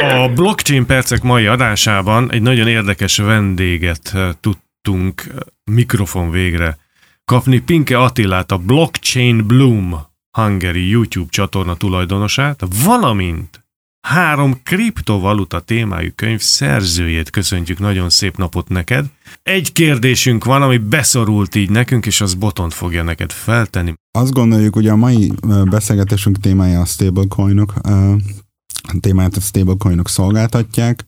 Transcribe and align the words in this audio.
A 0.00 0.28
Blockchain 0.34 0.86
Percek 0.86 1.22
mai 1.22 1.46
adásában 1.46 2.32
egy 2.32 2.42
nagyon 2.42 2.68
érdekes 2.68 3.16
vendéget 3.16 4.16
tudtunk 4.40 5.34
mikrofon 5.64 6.30
végre 6.30 6.78
kapni. 7.24 7.58
Pinke 7.58 7.98
Attilát, 7.98 8.50
a 8.52 8.58
Blockchain 8.58 9.46
Bloom 9.46 9.96
Hungary 10.30 10.88
YouTube 10.88 11.28
csatorna 11.30 11.76
tulajdonosát, 11.76 12.62
valamint 12.84 13.64
három 14.00 14.62
kriptovaluta 14.62 15.60
témájú 15.60 16.10
könyv 16.14 16.40
szerzőjét 16.40 17.30
köszöntjük. 17.30 17.78
Nagyon 17.78 18.10
szép 18.10 18.36
napot 18.36 18.68
neked. 18.68 19.06
Egy 19.42 19.72
kérdésünk 19.72 20.44
van, 20.44 20.62
ami 20.62 20.78
beszorult 20.78 21.54
így 21.54 21.70
nekünk, 21.70 22.06
és 22.06 22.20
az 22.20 22.34
botont 22.34 22.74
fogja 22.74 23.02
neked 23.02 23.32
feltenni. 23.32 23.94
Azt 24.18 24.32
gondoljuk, 24.32 24.74
hogy 24.74 24.86
a 24.86 24.96
mai 24.96 25.32
beszélgetésünk 25.64 26.40
témája 26.40 26.80
a 26.80 26.84
stablecoinok, 26.84 27.74
témáját 29.00 29.36
a 29.36 29.40
stablecoinok 29.40 30.08
szolgáltatják, 30.08 31.04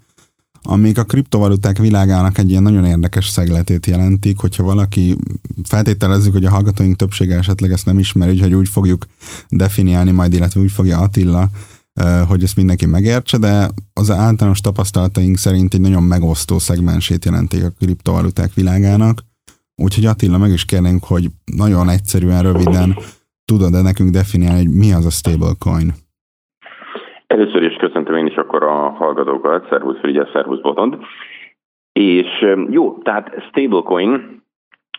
amik 0.63 0.99
a 0.99 1.05
kriptovaluták 1.05 1.79
világának 1.79 2.39
egy 2.39 2.51
ilyen 2.51 2.63
nagyon 2.63 2.85
érdekes 2.85 3.29
szegletét 3.29 3.87
jelentik, 3.87 4.39
hogyha 4.39 4.63
valaki, 4.63 5.17
feltételezzük, 5.65 6.33
hogy 6.33 6.45
a 6.45 6.51
hallgatóink 6.51 6.97
többsége 6.97 7.37
esetleg 7.37 7.73
ezt 7.73 7.87
nem 7.87 7.99
ismeri, 7.99 8.41
hogy 8.41 8.55
úgy 8.55 8.69
fogjuk 8.69 9.07
definiálni 9.49 10.11
majd, 10.11 10.33
illetve 10.33 10.61
úgy 10.61 10.73
fogja 10.73 10.99
Attila, 10.99 11.51
hogy 12.27 12.43
ezt 12.43 12.57
mindenki 12.57 12.87
megértse, 12.87 13.39
de 13.39 13.71
az 13.93 14.11
általános 14.11 14.61
tapasztalataink 14.61 15.39
szerint 15.39 15.75
egy 15.75 15.81
nagyon 15.81 16.03
megosztó 16.03 16.59
szegmensét 16.59 17.25
jelentik 17.25 17.65
a 17.65 17.71
kriptovaluták 17.71 18.55
világának. 18.55 19.25
Úgyhogy 19.75 20.07
Attila, 20.07 20.39
meg 20.39 20.51
is 20.51 20.65
kérnénk, 20.65 21.05
hogy 21.05 21.31
nagyon 21.45 21.89
egyszerűen, 21.89 22.43
röviden 22.43 22.97
tudod-e 23.45 23.81
nekünk 23.81 24.11
definiálni, 24.11 24.65
hogy 24.65 24.75
mi 24.75 24.93
az 24.93 25.05
a 25.05 25.11
stablecoin? 25.11 25.95
Először 27.33 27.63
is 27.63 27.77
köszöntöm 27.77 28.17
én 28.17 28.27
is 28.27 28.35
akkor 28.35 28.63
a 28.63 28.89
hallgatókat, 28.89 29.69
szervusz 29.69 29.99
Frigya, 29.99 30.29
szervusz 30.33 30.61
Botond. 30.61 30.97
És 31.93 32.57
jó, 32.71 32.99
tehát 32.99 33.43
stablecoin, 33.49 34.43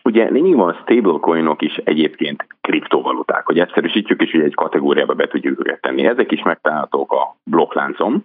ugye 0.04 0.28
van 0.54 0.74
stablecoinok 0.82 1.62
is 1.62 1.76
egyébként 1.76 2.46
kriptovaluták, 2.60 3.46
hogy 3.46 3.58
egyszerűsítjük, 3.58 4.22
és 4.22 4.32
ugye 4.34 4.44
egy 4.44 4.54
kategóriába 4.54 5.14
be 5.14 5.26
tudjuk 5.26 5.60
őket 5.60 5.80
tenni. 5.80 6.06
Ezek 6.06 6.32
is 6.32 6.42
megtalálhatók 6.42 7.12
a 7.12 7.36
blokkláncon, 7.44 8.24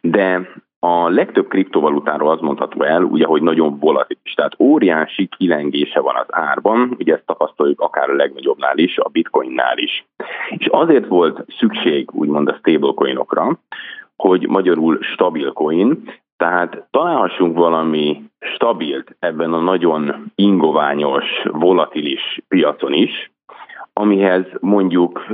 de 0.00 0.50
a 0.86 1.08
legtöbb 1.08 1.48
kriptovalutáról 1.48 2.30
az 2.30 2.40
mondható 2.40 2.82
el, 2.82 3.02
ugye, 3.02 3.26
hogy 3.26 3.42
nagyon 3.42 3.78
volatilis, 3.78 4.32
tehát 4.34 4.56
óriási 4.58 5.28
kilengése 5.36 6.00
van 6.00 6.14
az 6.16 6.26
árban, 6.28 6.96
ugye 6.98 7.14
ezt 7.14 7.26
tapasztaljuk 7.26 7.80
akár 7.80 8.10
a 8.10 8.14
legnagyobbnál 8.14 8.78
is, 8.78 8.98
a 8.98 9.08
bitcoinnál 9.08 9.78
is. 9.78 10.06
És 10.48 10.66
azért 10.66 11.06
volt 11.06 11.44
szükség 11.58 12.08
úgymond 12.12 12.48
a 12.48 12.58
stablecoinokra, 12.58 13.58
hogy 14.16 14.48
magyarul 14.48 14.98
stabil 15.00 15.52
coin, 15.52 16.10
tehát 16.36 16.86
találhassunk 16.90 17.56
valami 17.56 18.22
stabilt 18.38 19.16
ebben 19.18 19.52
a 19.52 19.60
nagyon 19.60 20.32
ingoványos, 20.34 21.24
volatilis 21.44 22.40
piacon 22.48 22.92
is, 22.92 23.32
amihez 23.92 24.44
mondjuk 24.60 25.26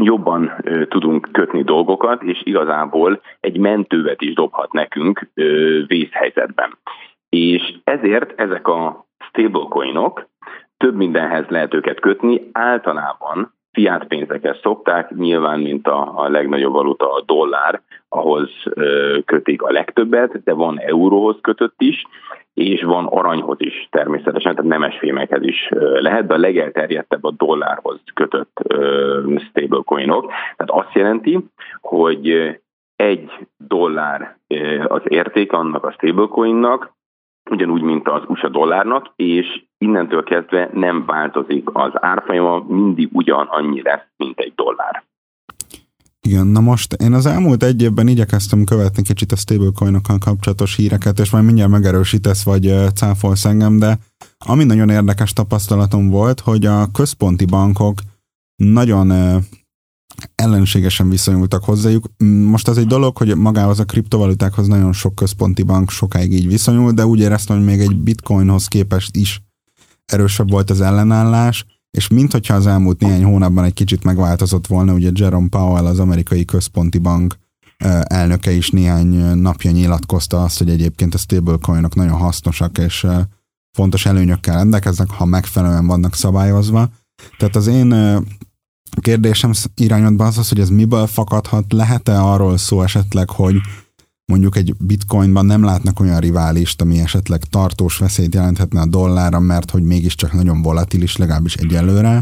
jobban 0.00 0.52
ö, 0.62 0.86
tudunk 0.86 1.28
kötni 1.32 1.62
dolgokat, 1.62 2.22
és 2.22 2.40
igazából 2.44 3.20
egy 3.40 3.58
mentővet 3.58 4.22
is 4.22 4.34
dobhat 4.34 4.72
nekünk 4.72 5.28
ö, 5.34 5.78
vészhelyzetben. 5.86 6.78
És 7.28 7.74
ezért 7.84 8.40
ezek 8.40 8.68
a 8.68 9.06
stablecoinok 9.18 10.26
több 10.76 10.94
mindenhez 10.94 11.44
lehet 11.48 11.74
őket 11.74 12.00
kötni, 12.00 12.50
általában 12.52 13.52
fiát 13.72 14.04
pénzekhez 14.04 14.58
szokták, 14.62 15.10
nyilván, 15.10 15.60
mint 15.60 15.86
a, 15.86 16.12
a 16.22 16.28
legnagyobb 16.28 16.72
valuta 16.72 17.12
a 17.14 17.22
dollár, 17.26 17.80
ahhoz 18.08 18.50
ö, 18.64 19.18
kötik 19.24 19.62
a 19.62 19.72
legtöbbet, 19.72 20.42
de 20.42 20.52
van 20.52 20.80
euróhoz 20.80 21.36
kötött 21.40 21.74
is, 21.78 22.04
és 22.54 22.82
van 22.82 23.06
aranyhoz 23.06 23.60
is 23.60 23.88
természetesen, 23.90 24.54
tehát 24.54 24.70
nemesfémekhez 24.70 25.42
is 25.42 25.68
lehet, 26.00 26.26
de 26.26 26.34
a 26.34 26.38
legelterjedtebb 26.38 27.24
a 27.24 27.30
dollárhoz 27.30 28.00
kötött 28.14 28.60
stablecoinok. 29.48 30.26
Tehát 30.56 30.84
azt 30.84 30.94
jelenti, 30.94 31.38
hogy 31.80 32.28
egy 32.96 33.32
dollár 33.56 34.36
az 34.86 35.02
érték 35.04 35.52
annak 35.52 35.84
a 35.84 35.92
stablecoinnak, 35.92 36.92
ugyanúgy, 37.50 37.82
mint 37.82 38.08
az 38.08 38.22
USA 38.26 38.48
dollárnak, 38.48 39.12
és 39.16 39.62
innentől 39.78 40.22
kezdve 40.22 40.70
nem 40.72 41.06
változik 41.06 41.68
az 41.72 41.90
árfolyama, 41.92 42.64
mindig 42.68 43.08
ugyanannyi 43.12 43.82
lesz, 43.82 44.06
mint 44.16 44.38
egy 44.38 44.52
dollár. 44.54 45.02
Igen, 46.28 46.46
na 46.46 46.60
most 46.60 46.92
én 46.92 47.12
az 47.12 47.26
elmúlt 47.26 47.62
egy 47.62 47.82
évben 47.82 48.08
igyekeztem 48.08 48.64
követni 48.64 49.02
kicsit 49.02 49.32
a 49.32 49.36
stablecoinokkal 49.36 50.18
kapcsolatos 50.18 50.76
híreket, 50.76 51.18
és 51.18 51.30
majd 51.30 51.44
mindjárt 51.44 51.70
megerősítesz, 51.70 52.42
vagy 52.42 52.74
cáfolsz 52.94 53.44
engem, 53.44 53.78
de 53.78 53.98
ami 54.38 54.64
nagyon 54.64 54.88
érdekes 54.88 55.32
tapasztalatom 55.32 56.08
volt, 56.08 56.40
hogy 56.40 56.66
a 56.66 56.86
központi 56.86 57.44
bankok 57.44 58.00
nagyon 58.56 59.10
ellenségesen 60.34 61.08
viszonyultak 61.08 61.64
hozzájuk. 61.64 62.04
Most 62.24 62.68
az 62.68 62.78
egy 62.78 62.86
dolog, 62.86 63.16
hogy 63.16 63.36
magához 63.36 63.78
a 63.78 63.84
kriptovalutákhoz 63.84 64.66
nagyon 64.66 64.92
sok 64.92 65.14
központi 65.14 65.62
bank 65.62 65.90
sokáig 65.90 66.32
így 66.32 66.48
viszonyul, 66.48 66.92
de 66.92 67.06
úgy 67.06 67.20
éreztem, 67.20 67.56
hogy 67.56 67.64
még 67.64 67.80
egy 67.80 67.96
bitcoinhoz 67.96 68.66
képest 68.66 69.16
is 69.16 69.42
erősebb 70.04 70.50
volt 70.50 70.70
az 70.70 70.80
ellenállás, 70.80 71.66
és 71.98 72.08
minthogyha 72.08 72.54
az 72.54 72.66
elmúlt 72.66 73.00
néhány 73.00 73.24
hónapban 73.24 73.64
egy 73.64 73.72
kicsit 73.72 74.04
megváltozott 74.04 74.66
volna, 74.66 74.92
ugye 74.92 75.10
Jerome 75.14 75.48
Powell, 75.48 75.86
az 75.86 75.98
amerikai 75.98 76.44
központi 76.44 76.98
bank 76.98 77.38
elnöke 78.02 78.50
is 78.50 78.70
néhány 78.70 79.08
napja 79.38 79.70
nyilatkozta 79.70 80.42
azt, 80.42 80.58
hogy 80.58 80.70
egyébként 80.70 81.14
a 81.14 81.18
stablecoinok 81.18 81.94
nagyon 81.94 82.18
hasznosak, 82.18 82.78
és 82.78 83.06
fontos 83.76 84.06
előnyökkel 84.06 84.56
rendelkeznek, 84.56 85.10
ha 85.10 85.24
megfelelően 85.24 85.86
vannak 85.86 86.14
szabályozva. 86.14 86.88
Tehát 87.38 87.56
az 87.56 87.66
én 87.66 88.18
kérdésem 89.00 89.52
irányodban 89.74 90.26
az 90.26 90.38
az, 90.38 90.48
hogy 90.48 90.60
ez 90.60 90.68
miből 90.68 91.06
fakadhat, 91.06 91.72
lehet-e 91.72 92.22
arról 92.22 92.56
szó 92.56 92.82
esetleg, 92.82 93.30
hogy 93.30 93.56
mondjuk 94.26 94.56
egy 94.56 94.74
bitcoinban 94.86 95.46
nem 95.46 95.64
látnak 95.64 96.00
olyan 96.00 96.20
riválist, 96.20 96.80
ami 96.80 96.98
esetleg 96.98 97.40
tartós 97.50 97.98
veszélyt 97.98 98.34
jelenthetne 98.34 98.80
a 98.80 98.86
dollárra, 98.86 99.40
mert 99.40 99.70
hogy 99.70 99.82
mégiscsak 99.82 100.32
nagyon 100.32 100.62
volatilis, 100.62 101.16
legalábbis 101.16 101.54
egyelőre. 101.54 102.20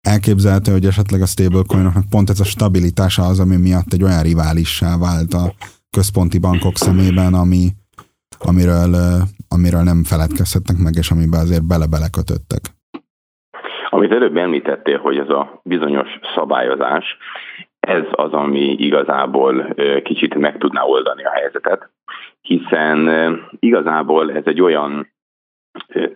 Elképzelhető, 0.00 0.72
hogy 0.72 0.86
esetleg 0.86 1.20
a 1.20 1.26
stablecoinoknak 1.26 2.08
pont 2.10 2.30
ez 2.30 2.40
a 2.40 2.44
stabilitása 2.44 3.22
az, 3.22 3.40
ami 3.40 3.56
miatt 3.56 3.92
egy 3.92 4.02
olyan 4.02 4.22
riválissá 4.22 4.98
vált 4.98 5.32
a 5.34 5.52
központi 5.90 6.38
bankok 6.38 6.76
szemében, 6.76 7.34
ami, 7.34 7.68
amiről, 8.38 8.96
amiről 9.48 9.82
nem 9.82 10.04
feledkezhetnek 10.04 10.76
meg, 10.76 10.94
és 10.94 11.10
amiben 11.10 11.40
azért 11.40 11.66
bele-bele. 11.66 12.08
Amit 13.90 14.12
előbb 14.12 14.36
említettél, 14.36 14.98
hogy 14.98 15.16
ez 15.16 15.28
a 15.28 15.60
bizonyos 15.64 16.08
szabályozás, 16.34 17.04
ez 17.80 18.04
az, 18.10 18.32
ami 18.32 18.70
igazából 18.70 19.74
kicsit 20.02 20.34
meg 20.34 20.58
tudná 20.58 20.82
oldani 20.82 21.24
a 21.24 21.30
helyzetet, 21.30 21.90
hiszen 22.40 23.08
igazából 23.58 24.32
ez 24.32 24.42
egy 24.44 24.60
olyan 24.60 25.08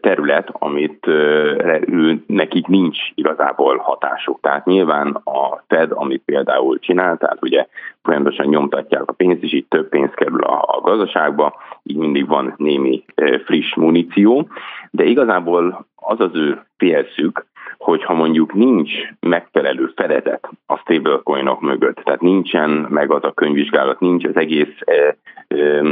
terület, 0.00 0.48
amit 0.52 1.06
ő, 1.06 2.24
nekik 2.26 2.66
nincs 2.66 2.98
igazából 3.14 3.76
hatásuk. 3.76 4.40
Tehát 4.40 4.64
nyilván 4.64 5.10
a 5.24 5.64
Fed, 5.66 5.90
amit 5.92 6.22
például 6.24 6.78
csinál, 6.78 7.16
tehát 7.16 7.42
ugye 7.42 7.66
folyamatosan 8.02 8.46
nyomtatják 8.46 9.02
a 9.06 9.12
pénzt, 9.12 9.42
és 9.42 9.52
így 9.52 9.66
több 9.66 9.88
pénz 9.88 10.10
kerül 10.14 10.42
a, 10.42 10.64
a 10.76 10.80
gazdaságba, 10.80 11.54
így 11.82 11.96
mindig 11.96 12.26
van 12.26 12.54
némi 12.56 13.04
friss 13.44 13.74
muníció, 13.74 14.48
de 14.90 15.04
igazából 15.04 15.86
az 15.94 16.20
az 16.20 16.34
ő 16.34 16.62
félszük, 16.76 17.46
hogyha 17.78 18.14
mondjuk 18.14 18.54
nincs 18.54 18.92
megfelelő 19.20 19.92
fedezet 19.96 20.48
a 20.66 20.76
stablecoinok 20.76 21.60
mögött, 21.60 21.96
tehát 21.96 22.20
nincsen 22.20 22.70
meg 22.70 23.10
az 23.10 23.24
a 23.24 23.32
könyvvizsgálat, 23.32 24.00
nincs 24.00 24.24
az 24.24 24.36
egész 24.36 24.74
e, 24.78 25.16
e, 25.48 25.82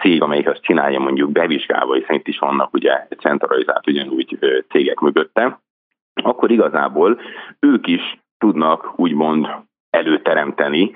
cég, 0.00 0.22
amelyik 0.22 0.48
azt 0.48 0.62
csinálja 0.62 0.98
mondjuk 0.98 1.32
bevizsgálva, 1.32 1.94
hiszen 1.94 2.16
itt 2.16 2.28
is 2.28 2.38
vannak 2.38 2.74
ugye 2.74 3.06
centralizált 3.18 3.86
ugyanúgy 3.86 4.38
cégek 4.68 4.98
mögötte, 4.98 5.60
akkor 6.22 6.50
igazából 6.50 7.20
ők 7.60 7.86
is 7.86 8.18
tudnak 8.38 8.92
úgymond 8.96 9.48
előteremteni 9.92 10.94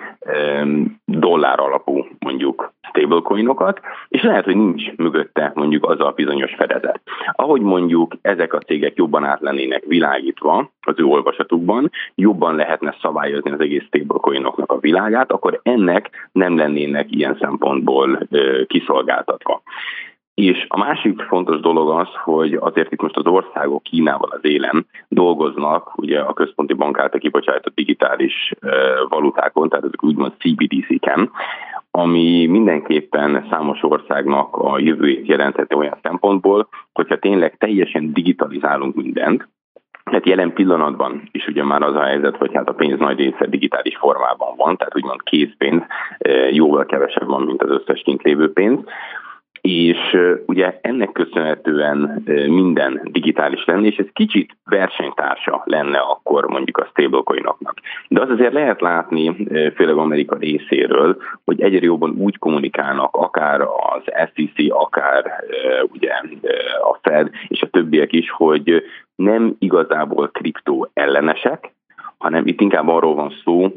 dollár 1.04 1.60
alapú 1.60 2.06
mondjuk 2.19 2.72
stablecoinokat, 2.88 3.81
és 4.08 4.22
lehet, 4.22 4.44
hogy 4.44 4.56
nincs 4.56 4.96
mögötte 4.96 5.52
mondjuk 5.54 5.84
az 5.90 6.00
a 6.00 6.12
bizonyos 6.16 6.54
fedezet. 6.54 7.00
Ahogy 7.32 7.60
mondjuk 7.60 8.14
ezek 8.22 8.52
a 8.52 8.58
cégek 8.58 8.96
jobban 8.96 9.25
át 9.25 9.40
lennének 9.40 9.84
világítva 9.84 10.70
az 10.81 10.94
ő 10.96 11.04
olvasatukban, 11.04 11.90
jobban 12.14 12.54
lehetne 12.54 12.96
szabályozni 13.00 13.50
az 13.50 13.60
egész 13.60 13.84
stablecoinoknak 13.84 14.72
a 14.72 14.78
világát, 14.78 15.32
akkor 15.32 15.60
ennek 15.62 16.28
nem 16.32 16.56
lennének 16.56 17.06
ilyen 17.10 17.37
szempontból 17.40 18.19
kiszolgáltatva. 18.66 19.62
És 20.36 20.66
a 20.68 20.78
másik 20.78 21.20
fontos 21.20 21.60
dolog 21.60 21.90
az, 21.90 22.08
hogy 22.24 22.54
azért 22.60 22.92
itt 22.92 23.02
most 23.02 23.16
az 23.16 23.26
országok 23.26 23.82
Kínával 23.82 24.30
az 24.30 24.38
élen 24.42 24.86
dolgoznak, 25.08 25.98
ugye 25.98 26.20
a 26.20 26.32
központi 26.32 26.72
bank 26.72 26.98
által 26.98 27.20
kibocsájtott 27.20 27.74
digitális 27.74 28.52
valutákon, 29.08 29.68
tehát 29.68 29.84
ezek 29.84 30.04
úgymond 30.04 30.32
CBDC-ken, 30.38 31.30
ami 31.90 32.46
mindenképpen 32.46 33.46
számos 33.50 33.82
országnak 33.82 34.56
a 34.56 34.78
jövőjét 34.78 35.26
jelentheti 35.26 35.74
olyan 35.74 35.98
szempontból, 36.02 36.68
hogyha 36.92 37.18
tényleg 37.18 37.56
teljesen 37.56 38.12
digitalizálunk 38.12 38.94
mindent, 38.94 39.48
Hát 40.10 40.26
jelen 40.26 40.52
pillanatban 40.52 41.28
is 41.32 41.46
ugye 41.46 41.64
már 41.64 41.82
az 41.82 41.94
a 41.94 42.02
helyzet, 42.02 42.36
hogy 42.36 42.50
hát 42.54 42.68
a 42.68 42.72
pénz 42.72 42.98
nagy 42.98 43.18
része 43.18 43.46
digitális 43.46 43.96
formában 43.96 44.56
van, 44.56 44.76
tehát 44.76 44.96
úgymond 44.96 45.22
készpénz 45.22 45.82
jóval 46.50 46.86
kevesebb 46.86 47.26
van, 47.26 47.42
mint 47.42 47.62
az 47.62 47.70
összes 47.70 48.02
kint 48.02 48.22
lévő 48.22 48.52
pénz 48.52 48.78
és 49.66 50.16
ugye 50.46 50.78
ennek 50.80 51.12
köszönhetően 51.12 52.22
minden 52.46 53.00
digitális 53.04 53.64
lenne, 53.64 53.86
és 53.86 53.96
ez 53.96 54.06
kicsit 54.12 54.56
versenytársa 54.64 55.62
lenne 55.64 55.98
akkor 55.98 56.46
mondjuk 56.46 56.78
a 56.78 56.88
stablecoinoknak. 56.90 57.80
De 58.08 58.20
az 58.20 58.30
azért 58.30 58.52
lehet 58.52 58.80
látni, 58.80 59.46
főleg 59.74 59.96
Amerika 59.96 60.36
részéről, 60.36 61.16
hogy 61.44 61.60
egyre 61.60 61.84
jobban 61.84 62.14
úgy 62.18 62.38
kommunikálnak, 62.38 63.16
akár 63.16 63.60
az 63.60 64.02
SEC, 64.04 64.52
akár 64.68 65.44
ugye 65.92 66.10
a 66.92 66.98
Fed 67.02 67.30
és 67.48 67.62
a 67.62 67.70
többiek 67.70 68.12
is, 68.12 68.30
hogy 68.30 68.82
nem 69.16 69.56
igazából 69.58 70.28
kriptó 70.28 70.90
ellenesek, 70.94 71.72
hanem 72.19 72.46
itt 72.46 72.60
inkább 72.60 72.88
arról 72.88 73.14
van 73.14 73.32
szó, 73.44 73.70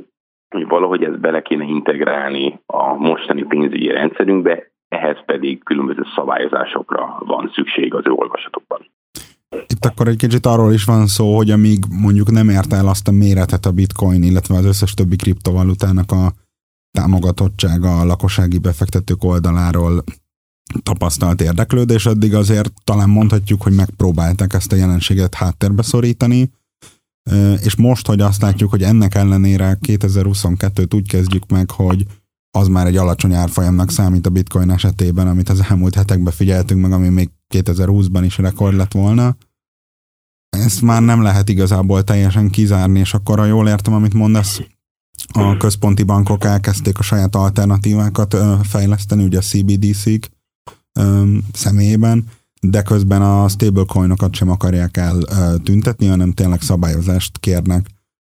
hogy 0.49 0.67
valahogy 0.67 1.03
ezt 1.03 1.19
bele 1.19 1.41
kéne 1.41 1.63
integrálni 1.63 2.59
a 2.65 2.93
mostani 2.93 3.43
pénzügyi 3.43 3.91
rendszerünkbe, 3.91 4.67
ehhez 4.89 5.17
pedig 5.25 5.63
különböző 5.63 6.01
szabályozásokra 6.15 7.17
van 7.25 7.51
szükség 7.55 7.93
az 7.93 8.05
ő 8.05 8.11
olvasatokban. 8.11 8.91
Itt 9.67 9.85
akkor 9.85 10.07
egy 10.07 10.17
kicsit 10.17 10.45
arról 10.45 10.73
is 10.73 10.83
van 10.83 11.07
szó, 11.07 11.35
hogy 11.35 11.51
amíg 11.51 11.83
mondjuk 11.89 12.31
nem 12.31 12.49
ért 12.49 12.73
el 12.73 12.87
azt 12.87 13.07
a 13.07 13.11
méretet 13.11 13.65
a 13.65 13.71
bitcoin, 13.71 14.23
illetve 14.23 14.55
az 14.55 14.65
összes 14.65 14.93
többi 14.93 15.15
kriptovalutának 15.15 16.11
a 16.11 16.31
támogatottsága 16.91 17.99
a 17.99 18.05
lakossági 18.05 18.57
befektetők 18.57 19.23
oldaláról 19.23 20.03
tapasztalt 20.83 21.41
érdeklődés, 21.41 22.05
addig 22.05 22.33
azért 22.33 22.71
talán 22.83 23.09
mondhatjuk, 23.09 23.61
hogy 23.61 23.73
megpróbálták 23.73 24.53
ezt 24.53 24.71
a 24.71 24.75
jelenséget 24.75 25.35
háttérbe 25.35 25.81
szorítani, 25.81 26.51
és 27.63 27.75
most, 27.75 28.07
hogy 28.07 28.21
azt 28.21 28.41
látjuk, 28.41 28.69
hogy 28.69 28.83
ennek 28.83 29.15
ellenére 29.15 29.77
2022-t 29.87 30.95
úgy 30.95 31.07
kezdjük 31.07 31.49
meg, 31.49 31.71
hogy 31.71 32.05
az 32.51 32.67
már 32.67 32.87
egy 32.87 32.97
alacsony 32.97 33.33
árfolyamnak 33.33 33.91
számít 33.91 34.25
a 34.25 34.29
bitcoin 34.29 34.71
esetében, 34.71 35.27
amit 35.27 35.49
az 35.49 35.63
elmúlt 35.69 35.95
hetekben 35.95 36.33
figyeltünk 36.33 36.81
meg, 36.81 36.91
ami 36.91 37.09
még 37.09 37.29
2020-ban 37.53 38.21
is 38.25 38.37
rekord 38.37 38.75
lett 38.75 38.91
volna. 38.91 39.37
Ezt 40.49 40.81
már 40.81 41.01
nem 41.01 41.21
lehet 41.21 41.49
igazából 41.49 42.03
teljesen 42.03 42.49
kizárni, 42.49 42.99
és 42.99 43.13
akkor, 43.13 43.37
ha 43.37 43.45
jól 43.45 43.67
értem, 43.67 43.93
amit 43.93 44.13
mondasz, 44.13 44.61
a 45.31 45.57
központi 45.57 46.03
bankok 46.03 46.43
elkezdték 46.43 46.99
a 46.99 47.03
saját 47.03 47.35
alternatívákat 47.35 48.37
fejleszteni, 48.63 49.23
ugye 49.23 49.37
a 49.37 49.41
CBDC-k 49.41 50.29
személyében, 51.53 52.25
de 52.61 52.81
közben 52.81 53.21
a 53.21 53.47
stablecoinokat 53.47 54.35
sem 54.35 54.49
akarják 54.49 54.97
eltüntetni, 54.97 56.07
hanem 56.07 56.31
tényleg 56.31 56.61
szabályozást 56.61 57.37
kérnek 57.37 57.87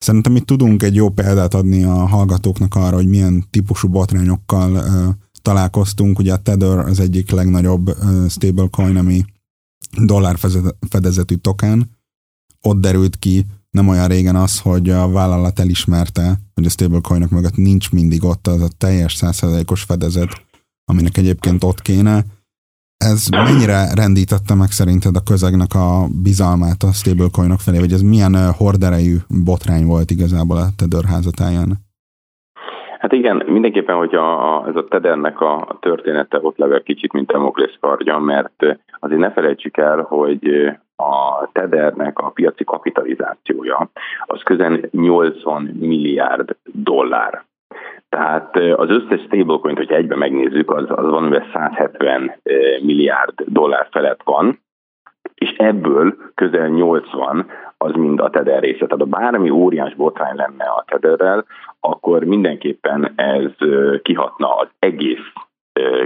Szerintem 0.03 0.35
itt 0.35 0.45
tudunk 0.45 0.83
egy 0.83 0.95
jó 0.95 1.09
példát 1.09 1.53
adni 1.53 1.83
a 1.83 1.93
hallgatóknak 1.93 2.75
arra, 2.75 2.95
hogy 2.95 3.07
milyen 3.07 3.45
típusú 3.49 3.87
botrányokkal 3.87 4.71
uh, 4.71 5.15
találkoztunk. 5.41 6.19
Ugye 6.19 6.33
a 6.33 6.37
Tether 6.37 6.77
az 6.77 6.99
egyik 6.99 7.31
legnagyobb 7.31 7.95
stablecoin, 8.29 8.97
ami 8.97 9.25
dollárfedezetű 10.01 11.35
token. 11.35 11.89
Ott 12.61 12.81
derült 12.81 13.19
ki 13.19 13.45
nem 13.69 13.87
olyan 13.87 14.07
régen 14.07 14.35
az, 14.35 14.59
hogy 14.59 14.89
a 14.89 15.09
vállalat 15.09 15.59
elismerte, 15.59 16.39
hogy 16.53 16.65
a 16.65 16.69
stablecoinok 16.69 17.29
mögött 17.29 17.55
nincs 17.55 17.91
mindig 17.91 18.23
ott 18.23 18.47
az 18.47 18.61
a 18.61 18.67
teljes 18.77 19.15
százszerzalékos 19.15 19.81
fedezet, 19.81 20.45
aminek 20.85 21.17
egyébként 21.17 21.63
ott 21.63 21.81
kéne, 21.81 22.25
ez 23.11 23.21
mennyire 23.45 23.79
rendítette 24.01 24.53
meg 24.61 24.71
szerinted 24.79 25.15
a 25.15 25.27
közegnek 25.31 25.73
a 25.85 25.89
bizalmát 26.29 26.81
a 26.89 26.91
stablecoinok 26.99 27.61
felé, 27.65 27.77
vagy 27.79 27.95
ez 27.97 28.01
milyen 28.13 28.35
horderejű 28.61 29.15
botrány 29.49 29.85
volt 29.93 30.09
igazából 30.15 30.57
a 30.57 30.71
Tether 30.77 31.05
házatáján? 31.13 31.69
Hát 32.99 33.11
igen, 33.11 33.43
mindenképpen, 33.47 33.95
hogy 33.95 34.15
a, 34.15 34.63
ez 34.67 34.75
a 34.75 34.87
Tedernek 34.89 35.41
a 35.41 35.77
története 35.79 36.39
ott 36.41 36.57
level 36.57 36.81
kicsit, 36.81 37.13
mint 37.13 37.31
Demoklész 37.31 37.77
kardja, 37.79 38.17
mert 38.17 38.65
azért 38.99 39.19
ne 39.19 39.31
felejtsük 39.31 39.77
el, 39.77 40.01
hogy 40.01 40.47
a 40.95 41.49
Tedernek 41.51 42.19
a 42.19 42.29
piaci 42.29 42.63
kapitalizációja 42.63 43.89
az 44.25 44.41
közel 44.43 44.79
80 44.91 45.61
milliárd 45.79 46.55
dollár. 46.63 47.43
Tehát 48.13 48.55
az 48.55 48.89
összes 48.89 49.21
stablecoin, 49.21 49.75
hogyha 49.75 49.95
egyben 49.95 50.17
megnézzük, 50.17 50.71
az, 50.71 50.85
az 50.87 51.09
valamivel 51.09 51.45
170 51.53 52.35
milliárd 52.81 53.33
dollár 53.45 53.87
felett 53.91 54.21
van, 54.23 54.59
és 55.33 55.53
ebből 55.57 56.15
közel 56.35 56.67
80 56.67 57.45
az 57.77 57.91
mind 57.91 58.19
a 58.19 58.29
Tether 58.29 58.61
része. 58.61 58.85
Tehát 58.85 58.99
ha 58.99 59.05
bármi 59.05 59.49
óriás 59.49 59.95
botrány 59.95 60.35
lenne 60.35 60.63
a 60.63 60.83
Tetherrel, 60.87 61.45
akkor 61.79 62.23
mindenképpen 62.23 63.13
ez 63.15 63.51
kihatna 64.01 64.55
az 64.55 64.67
egész 64.79 65.25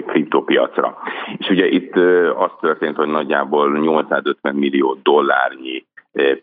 kriptopiacra. 0.05 0.97
És 1.37 1.49
ugye 1.49 1.67
itt 1.67 1.95
az 2.37 2.51
történt, 2.59 2.95
hogy 2.95 3.07
nagyjából 3.07 3.77
850 3.79 4.55
millió 4.55 4.97
dollárnyi 5.03 5.85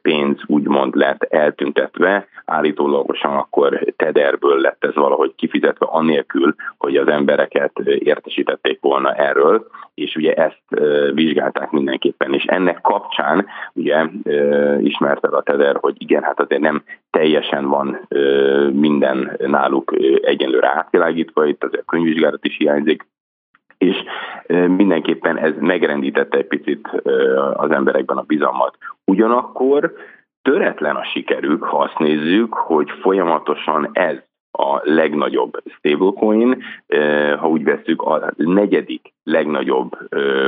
pénz 0.03 0.39
úgymond 0.47 0.95
lett 0.95 1.23
eltüntetve, 1.23 2.27
állítólagosan 2.45 3.37
akkor 3.37 3.85
tederből 3.97 4.61
lett 4.61 4.85
ez 4.85 4.95
valahogy 4.95 5.35
kifizetve 5.37 5.87
annélkül, 5.87 6.55
hogy 6.79 6.97
az 6.97 7.09
embereket 7.09 7.79
értesítették 7.85 8.81
volna 8.81 9.13
erről, 9.13 9.67
és 9.95 10.17
ugye 10.17 10.35
ezt 10.35 10.63
vizsgálták 11.15 11.71
mindenképpen, 11.71 12.35
és 12.35 12.45
ennek 12.45 12.81
kapcsán 12.81 13.47
ugye 13.73 14.07
ismerte 14.81 15.29
a 15.29 15.43
teder, 15.43 15.77
hogy 15.81 15.95
igen, 15.99 16.23
hát 16.23 16.41
azért 16.41 16.63
nem 16.63 16.83
teljesen 17.11 17.69
van 17.69 18.09
minden 18.73 19.37
náluk 19.47 19.93
egyenlőre 20.23 20.69
átvilágítva, 20.69 21.47
itt 21.47 21.65
azért 21.65 21.87
könyvvizsgálat 21.87 22.45
is 22.45 22.57
hiányzik, 22.57 23.07
és 23.79 23.97
mindenképpen 24.67 25.39
ez 25.39 25.53
megrendítette 25.59 26.39
egy 26.39 26.47
picit 26.47 26.89
az 27.55 27.71
emberekben 27.71 28.17
a 28.17 28.25
bizalmat. 28.27 28.77
Ugyanakkor 29.05 29.93
töretlen 30.43 30.97
a 30.97 31.05
sikerük, 31.05 31.65
ha 31.65 31.79
azt 31.79 31.99
nézzük, 31.99 32.55
hogy 32.55 32.91
folyamatosan 32.91 33.91
ez 33.93 34.17
a 34.59 34.81
legnagyobb 34.83 35.63
stablecoin, 35.67 36.63
ha 37.39 37.49
úgy 37.49 37.65
veszük, 37.65 38.03
a 38.03 38.33
negyedik 38.37 39.13
legnagyobb 39.23 39.99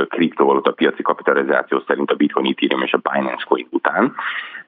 kriptovaluta 0.07 0.71
piaci 0.71 1.01
kapitalizáció 1.01 1.83
szerint 1.87 2.11
a 2.11 2.15
Bitcoin, 2.15 2.45
Ethereum 2.45 2.83
és 2.83 2.93
a 2.93 3.01
Binance 3.11 3.45
Coin 3.47 3.67
után. 3.69 4.15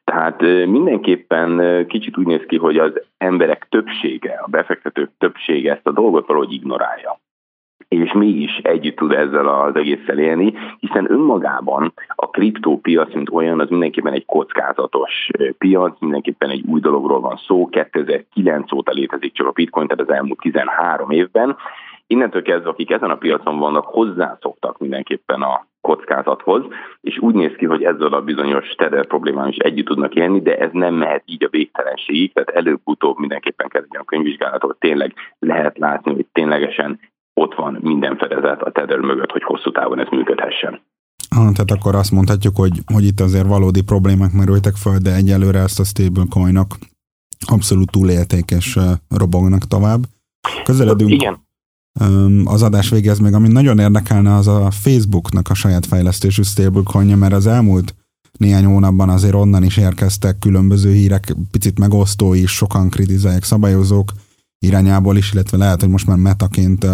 Tehát 0.04 0.42
mindenképpen 0.66 1.86
kicsit 1.88 2.18
úgy 2.18 2.26
néz 2.26 2.46
ki, 2.48 2.58
hogy 2.58 2.78
az 2.78 3.02
emberek 3.18 3.68
többsége, 3.70 4.42
a 4.46 4.50
befektetők 4.50 5.10
többsége 5.18 5.72
ezt 5.72 5.88
a 5.88 5.92
dolgot 5.92 6.28
valahogy 6.28 6.54
ignorálja 6.54 7.20
és 7.90 8.12
mégis 8.14 8.58
együtt 8.58 8.96
tud 8.96 9.12
ezzel 9.12 9.48
az 9.48 9.76
egésszel 9.76 10.20
élni, 10.20 10.54
hiszen 10.80 11.12
önmagában 11.12 11.94
a 12.16 12.30
kriptópiac, 12.30 13.14
mint 13.14 13.30
olyan, 13.30 13.60
az 13.60 13.70
mindenképpen 13.70 14.14
egy 14.14 14.26
kockázatos 14.26 15.30
piac, 15.58 16.00
mindenképpen 16.00 16.50
egy 16.50 16.64
új 16.68 16.80
dologról 16.80 17.20
van 17.20 17.40
szó, 17.48 17.68
2009 17.68 18.72
óta 18.74 18.92
létezik 18.92 19.34
csak 19.34 19.48
a 19.48 19.52
bitcoin, 19.52 19.88
tehát 19.88 20.10
az 20.10 20.16
elmúlt 20.16 20.40
13 20.40 21.10
évben, 21.10 21.58
innentől 22.08 22.42
kezdve, 22.42 22.70
akik 22.70 22.92
ezen 22.92 23.10
a 23.10 23.16
piacon 23.16 23.60
vannak, 23.60 23.86
hozzászoktak 23.86 24.78
mindenképpen 24.78 25.42
a 25.42 25.66
kockázathoz, 25.82 26.64
és 27.02 27.18
úgy 27.18 27.34
néz 27.34 27.56
ki, 27.56 27.66
hogy 27.66 27.84
ezzel 27.84 28.14
a 28.14 28.22
bizonyos 28.22 28.70
tether 28.70 29.06
problémán 29.06 29.48
is 29.48 29.58
együtt 29.58 29.86
tudnak 29.86 30.14
élni, 30.14 30.42
de 30.42 30.58
ez 30.58 30.70
nem 30.72 30.94
mehet 30.94 31.24
így 31.26 31.44
a 31.44 31.50
végtelenségig, 31.50 32.34
tehát 32.34 32.50
előbb-utóbb 32.50 33.18
mindenképpen 33.18 33.68
kezdjen 33.68 34.02
a 34.02 34.06
könyvvizsgálatot, 34.06 34.80
tényleg 34.80 35.14
lehet 35.40 35.78
látni, 35.78 36.14
hogy 36.14 36.26
ténylegesen 36.32 37.00
van 37.60 37.78
minden 37.82 38.18
fedezet 38.18 38.62
a 38.62 38.72
Tether 38.72 39.00
mögött, 39.00 39.32
hogy 39.32 39.44
hosszú 39.44 39.72
távon 39.72 40.00
ez 40.00 40.08
működhessen. 40.12 40.82
Ah, 41.30 41.52
tehát 41.52 41.72
akkor 41.72 41.96
azt 41.96 42.12
mondhatjuk, 42.12 42.56
hogy, 42.56 42.80
hogy 42.94 43.06
itt 43.06 43.20
azért 43.20 43.48
valódi 43.48 43.82
problémák 43.82 44.34
merültek 44.34 44.76
fel, 44.76 44.98
de 44.98 45.16
egyelőre 45.16 45.60
ezt 45.60 45.80
a 45.80 45.84
stablecoinok 45.84 46.78
abszolút 47.48 47.92
túlélték 47.92 48.52
és 48.52 48.80
robognak 49.10 49.68
tovább. 49.68 50.02
Közeledünk. 50.64 51.12
Igen. 51.12 51.48
Az 52.46 52.64
adás 52.64 52.90
végez 52.90 53.20
meg, 53.20 53.34
ami 53.34 53.48
nagyon 53.48 53.80
érdekelne, 53.80 54.34
az 54.34 54.48
a 54.48 54.72
Facebooknak 54.72 55.50
a 55.50 55.54
saját 55.54 55.86
fejlesztésű 55.86 56.42
stablecoinja, 56.42 57.16
mert 57.16 57.34
az 57.34 57.48
elmúlt 57.48 57.96
néhány 58.38 58.66
hónapban 58.66 59.10
azért 59.10 59.34
onnan 59.34 59.64
is 59.64 59.78
érkeztek 59.78 60.40
különböző 60.40 60.92
hírek, 60.92 61.36
picit 61.52 61.80
megosztó 61.80 62.34
is, 62.34 62.52
sokan 62.52 62.90
kritizálják 62.90 63.44
szabályozók 63.44 64.12
irányából 64.60 65.18
is, 65.18 65.34
illetve 65.34 65.58
lehet, 65.58 65.80
hogy 65.80 65.90
most 65.90 66.08
már 66.08 66.18
metaként 66.18 66.86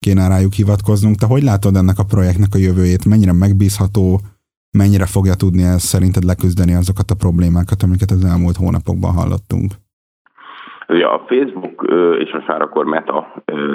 kéne 0.00 0.28
rájuk 0.28 0.52
hivatkoznunk. 0.52 1.16
Te 1.16 1.26
hogy 1.26 1.42
látod 1.42 1.76
ennek 1.76 1.98
a 1.98 2.04
projektnek 2.04 2.54
a 2.54 2.58
jövőjét? 2.58 3.04
Mennyire 3.04 3.32
megbízható, 3.32 4.20
mennyire 4.70 5.06
fogja 5.06 5.34
tudni 5.34 5.62
ez 5.62 5.82
szerinted 5.82 6.24
leküzdeni 6.24 6.74
azokat 6.74 7.10
a 7.10 7.14
problémákat, 7.14 7.82
amiket 7.82 8.10
az 8.10 8.24
elmúlt 8.24 8.56
hónapokban 8.56 9.12
hallottunk? 9.12 9.74
Ugye 10.90 11.06
a 11.06 11.24
Facebook, 11.26 11.86
és 12.18 12.32
most 12.32 12.46
már 12.46 12.62
akkor 12.62 12.84
Meta 12.84 13.32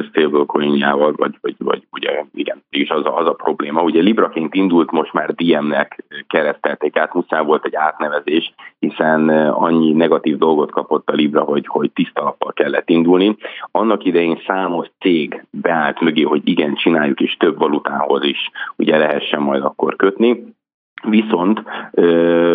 stablecoinjával, 0.09 1.13
vagy, 1.15 1.37
vagy, 1.41 1.55
vagy 1.57 1.83
ugye 1.91 2.23
igen, 2.33 2.63
és 2.69 2.89
az 2.89 3.05
a, 3.05 3.17
az 3.17 3.27
a 3.27 3.33
probléma. 3.33 3.81
Ugye 3.81 4.01
Libraként 4.01 4.53
indult, 4.53 4.91
most 4.91 5.13
már 5.13 5.33
DM-nek 5.33 6.03
keresztelték 6.27 6.97
át, 6.97 7.13
muszáj 7.13 7.45
volt 7.45 7.65
egy 7.65 7.75
átnevezés, 7.75 8.53
hiszen 8.79 9.29
annyi 9.49 9.91
negatív 9.91 10.37
dolgot 10.37 10.71
kapott 10.71 11.09
a 11.09 11.13
Libra, 11.13 11.41
hogy, 11.41 11.67
hogy 11.67 11.91
tiszta 11.91 12.23
lappal 12.23 12.53
kellett 12.53 12.89
indulni. 12.89 13.37
Annak 13.71 14.05
idején 14.05 14.41
számos 14.47 14.87
cég 14.99 15.45
beállt 15.49 15.99
mögé, 15.99 16.21
hogy 16.21 16.41
igen, 16.43 16.75
csináljuk, 16.75 17.21
és 17.21 17.37
több 17.37 17.57
valutához 17.57 18.23
is 18.23 18.51
ugye 18.75 18.97
lehessen 18.97 19.41
majd 19.41 19.63
akkor 19.63 19.95
kötni 19.95 20.54
Viszont 21.09 21.61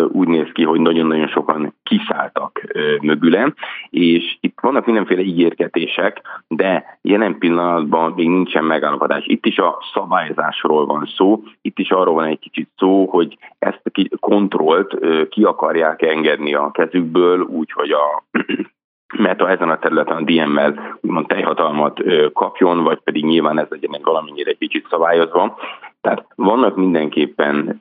úgy 0.07 0.27
néz 0.27 0.51
ki, 0.53 0.63
hogy 0.63 0.79
nagyon-nagyon 0.79 1.27
sokan 1.27 1.73
kiszálltak 1.83 2.61
mögüle, 3.01 3.53
és 3.89 4.37
itt 4.39 4.57
vannak 4.61 4.85
mindenféle 4.85 5.21
ígérgetések, 5.21 6.21
de 6.47 6.99
jelen 7.01 7.37
pillanatban 7.37 8.13
még 8.15 8.27
nincsen 8.27 8.63
megállapodás. 8.63 9.25
Itt 9.25 9.45
is 9.45 9.57
a 9.57 9.77
szabályzásról 9.93 10.85
van 10.85 11.09
szó, 11.15 11.43
itt 11.61 11.79
is 11.79 11.89
arról 11.89 12.13
van 12.13 12.25
egy 12.25 12.39
kicsit 12.39 12.69
szó, 12.77 13.05
hogy 13.05 13.37
ezt 13.59 13.81
a 13.83 14.17
kontrollt 14.19 14.97
ki 15.29 15.43
akarják 15.43 16.01
engedni 16.01 16.53
a 16.53 16.71
kezükből, 16.71 17.39
úgyhogy 17.39 17.91
a 17.91 18.23
mert 19.17 19.41
ezen 19.41 19.69
a 19.69 19.79
területen 19.79 20.17
a 20.17 20.21
DM-mel 20.21 20.99
úgymond 21.01 21.27
teljhatalmat 21.27 22.01
kapjon, 22.33 22.83
vagy 22.83 22.99
pedig 22.99 23.25
nyilván 23.25 23.59
ez 23.59 23.67
legyen 23.69 24.01
valamennyire 24.03 24.49
egy 24.49 24.57
kicsit 24.57 24.87
szabályozva. 24.89 25.57
Tehát 26.01 26.25
vannak 26.35 26.75
mindenképpen 26.75 27.77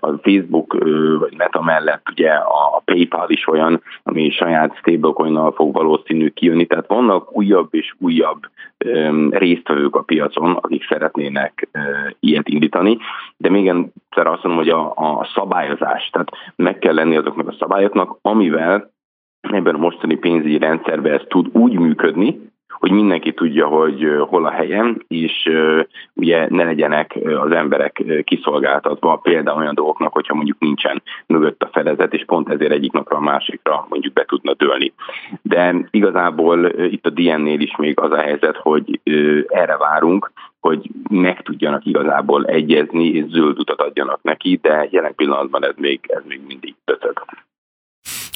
a 0.00 0.12
Facebook 0.22 0.72
vagy 1.18 1.34
Meta 1.36 1.62
mellett 1.62 2.06
ugye 2.10 2.30
a 2.32 2.82
PayPal 2.84 3.30
is 3.30 3.48
olyan, 3.48 3.82
ami 4.02 4.30
saját 4.30 4.76
stablecoin 4.76 5.52
fog 5.52 5.72
valószínű 5.72 6.28
kijönni, 6.28 6.66
tehát 6.66 6.86
vannak 6.86 7.36
újabb 7.36 7.68
és 7.70 7.94
újabb 7.98 8.40
résztvevők 9.30 9.96
a 9.96 10.02
piacon, 10.02 10.52
akik 10.52 10.86
szeretnének 10.88 11.68
ilyet 12.20 12.48
indítani, 12.48 12.98
de 13.36 13.50
még 13.50 13.66
egyszer 13.66 14.26
azt 14.26 14.42
mondom, 14.42 14.64
hogy 14.64 14.72
a, 14.72 14.90
a 14.90 15.28
szabályozás, 15.34 16.10
tehát 16.12 16.28
meg 16.56 16.78
kell 16.78 16.94
lenni 16.94 17.16
azoknak 17.16 17.48
a 17.48 17.56
szabályoknak, 17.58 18.18
amivel 18.22 18.90
ebben 19.40 19.74
a 19.74 19.78
mostani 19.78 20.16
pénzügyi 20.16 20.58
rendszerben 20.58 21.12
ez 21.12 21.22
tud 21.28 21.48
úgy 21.52 21.78
működni, 21.78 22.45
hogy 22.78 22.90
mindenki 22.90 23.32
tudja, 23.32 23.66
hogy 23.66 24.08
hol 24.28 24.46
a 24.46 24.50
helyem, 24.50 25.04
és 25.08 25.50
ugye 26.12 26.46
ne 26.48 26.64
legyenek 26.64 27.18
az 27.38 27.50
emberek 27.50 28.02
kiszolgáltatva 28.24 29.16
például 29.16 29.58
olyan 29.58 29.74
dolgoknak, 29.74 30.12
hogyha 30.12 30.34
mondjuk 30.34 30.58
nincsen 30.58 31.02
mögött 31.26 31.62
a 31.62 31.70
fedezet, 31.72 32.14
és 32.14 32.24
pont 32.24 32.48
ezért 32.48 32.72
egyik 32.72 32.92
napra 32.92 33.16
a 33.16 33.20
másikra 33.20 33.86
mondjuk 33.88 34.12
be 34.12 34.24
tudna 34.24 34.54
dőlni. 34.54 34.92
De 35.42 35.74
igazából 35.90 36.66
itt 36.66 37.06
a 37.06 37.10
DN-nél 37.10 37.60
is 37.60 37.76
még 37.76 38.00
az 38.00 38.10
a 38.10 38.20
helyzet, 38.20 38.56
hogy 38.56 39.00
erre 39.48 39.76
várunk, 39.76 40.30
hogy 40.60 40.90
meg 41.10 41.42
tudjanak 41.42 41.84
igazából 41.84 42.44
egyezni, 42.44 43.06
és 43.06 43.24
zöld 43.28 43.58
utat 43.58 43.80
adjanak 43.80 44.22
neki, 44.22 44.58
de 44.62 44.88
jelen 44.90 45.14
pillanatban 45.14 45.64
ez 45.64 45.74
még, 45.76 46.00
ez 46.02 46.22
még 46.28 46.40
mindig 46.46 46.74
döcög. 46.84 47.24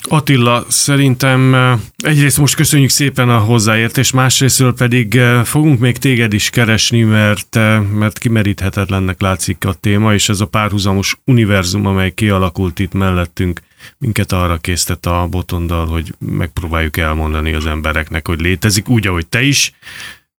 Attila, 0.09 0.65
szerintem 0.69 1.55
eh, 1.55 1.79
egyrészt 1.97 2.39
most 2.39 2.55
köszönjük 2.55 2.91
szépen 2.91 3.29
a 3.29 3.39
hozzáértést, 3.39 4.13
másrésztről 4.13 4.75
pedig 4.75 5.17
eh, 5.17 5.45
fogunk 5.45 5.79
még 5.79 5.99
téged 5.99 6.33
is 6.33 6.51
keresni, 6.51 7.03
mert, 7.03 7.57
eh, 7.57 7.81
mert 7.83 8.19
kimeríthetetlennek 8.19 9.21
látszik 9.21 9.65
a 9.65 9.73
téma, 9.73 10.15
és 10.15 10.29
ez 10.29 10.41
a 10.41 10.47
párhuzamos 10.47 11.17
univerzum, 11.25 11.87
amely 11.87 12.11
kialakult 12.11 12.79
itt 12.79 12.93
mellettünk, 12.93 13.61
minket 13.99 14.33
arra 14.33 14.57
késztet 14.57 15.07
a 15.07 15.27
botondal, 15.31 15.87
hogy 15.87 16.15
megpróbáljuk 16.19 16.97
elmondani 16.97 17.53
az 17.53 17.67
embereknek, 17.67 18.27
hogy 18.27 18.41
létezik, 18.41 18.89
úgy, 18.89 19.07
ahogy 19.07 19.27
te 19.27 19.43
is. 19.43 19.73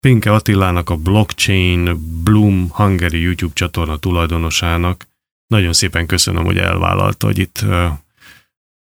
Pinke 0.01 0.33
Attilának 0.33 0.91
a 0.91 0.97
Blockchain 0.97 1.99
Bloom 2.25 2.69
Hungary 2.71 3.21
YouTube 3.21 3.53
csatorna 3.55 3.97
tulajdonosának. 3.97 5.09
Nagyon 5.47 5.73
szépen 5.73 6.07
köszönöm, 6.07 6.45
hogy 6.45 6.59
elvállalta, 6.59 7.27
hogy 7.27 7.39
itt 7.39 7.65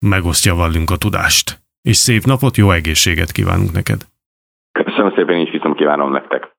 megosztja 0.07 0.55
velünk 0.55 0.91
a 0.91 0.97
tudást. 0.97 1.61
És 1.83 1.97
szép 1.97 2.23
napot, 2.23 2.57
jó 2.57 2.71
egészséget 2.71 3.33
kívánunk 3.33 3.73
neked! 3.73 4.01
Köszönöm 4.73 5.13
szépen, 5.15 5.39
és 5.39 5.51
viszont 5.51 5.77
kívánom 5.77 6.13
nektek! 6.13 6.57